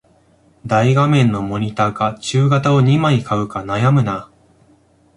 [0.65, 4.31] 大画面のモニタか中型を二枚買うか悩むな